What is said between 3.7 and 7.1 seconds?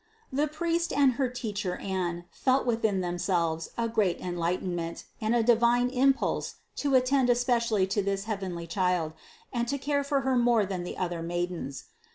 a great enlightenment and a divine impulse to at